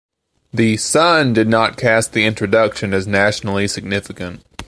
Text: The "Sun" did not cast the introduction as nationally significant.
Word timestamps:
The 0.51 0.77
"Sun" 0.77 1.33
did 1.33 1.47
not 1.47 1.77
cast 1.77 2.13
the 2.13 2.25
introduction 2.25 2.91
as 2.91 3.05
nationally 3.05 3.67
significant. 3.67 4.41